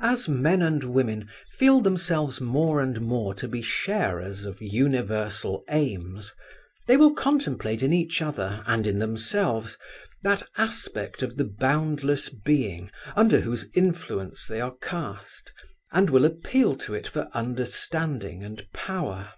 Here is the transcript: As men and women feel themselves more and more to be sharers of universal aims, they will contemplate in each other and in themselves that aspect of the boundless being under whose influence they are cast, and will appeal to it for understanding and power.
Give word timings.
As 0.00 0.26
men 0.26 0.62
and 0.62 0.82
women 0.82 1.28
feel 1.50 1.82
themselves 1.82 2.40
more 2.40 2.80
and 2.80 2.98
more 3.02 3.34
to 3.34 3.46
be 3.46 3.60
sharers 3.60 4.46
of 4.46 4.62
universal 4.62 5.64
aims, 5.68 6.32
they 6.86 6.96
will 6.96 7.12
contemplate 7.14 7.82
in 7.82 7.92
each 7.92 8.22
other 8.22 8.64
and 8.66 8.86
in 8.86 8.98
themselves 9.00 9.76
that 10.22 10.44
aspect 10.56 11.20
of 11.22 11.36
the 11.36 11.44
boundless 11.44 12.30
being 12.30 12.90
under 13.14 13.40
whose 13.40 13.68
influence 13.74 14.46
they 14.46 14.62
are 14.62 14.76
cast, 14.80 15.52
and 15.92 16.08
will 16.08 16.24
appeal 16.24 16.74
to 16.76 16.94
it 16.94 17.06
for 17.06 17.28
understanding 17.34 18.42
and 18.42 18.66
power. 18.72 19.34